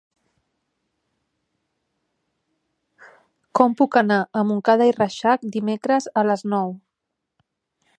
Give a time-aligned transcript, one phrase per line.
[3.59, 6.79] Com puc anar a Montcada i Reixac dimecres a les nou?